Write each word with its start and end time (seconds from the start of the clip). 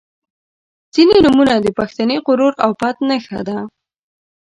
•ځینې 0.93 1.17
نومونه 1.25 1.53
د 1.61 1.67
پښتني 1.79 2.17
غرور 2.25 2.53
او 2.63 2.71
پت 2.79 2.95
نښه 3.09 3.39
ده. 3.47 3.57